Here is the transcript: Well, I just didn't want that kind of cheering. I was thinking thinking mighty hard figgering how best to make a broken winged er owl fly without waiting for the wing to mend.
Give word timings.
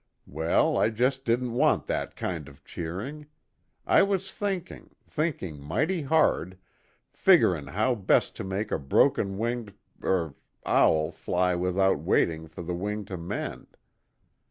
Well, 0.25 0.77
I 0.79 0.89
just 0.89 1.25
didn't 1.25 1.51
want 1.53 1.85
that 1.85 2.15
kind 2.15 2.49
of 2.49 2.63
cheering. 2.63 3.27
I 3.85 4.01
was 4.01 4.33
thinking 4.33 4.89
thinking 5.07 5.59
mighty 5.61 6.01
hard 6.01 6.57
figgering 7.13 7.67
how 7.69 7.93
best 7.93 8.35
to 8.37 8.43
make 8.43 8.71
a 8.71 8.79
broken 8.79 9.37
winged 9.37 9.75
er 10.03 10.33
owl 10.65 11.11
fly 11.11 11.53
without 11.53 11.99
waiting 11.99 12.47
for 12.47 12.63
the 12.63 12.73
wing 12.73 13.05
to 13.05 13.17
mend. 13.17 13.77